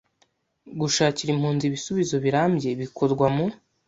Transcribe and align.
Gushakira 0.79 1.29
impunzi 1.31 1.63
ibisubizo 1.65 2.15
birambye 2.25 2.69
bikorwa 2.81 3.27
mu 3.35 3.45